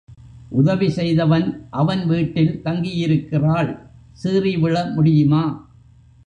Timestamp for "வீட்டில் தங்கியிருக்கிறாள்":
2.05-3.71